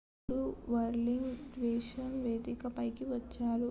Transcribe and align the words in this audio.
అప్పుడు 0.21 0.43
whirling 0.69 1.31
dervishes 1.53 2.17
వేదిక 2.23 2.67
పైకి 2.77 3.05
వచ్చారు 3.09 3.59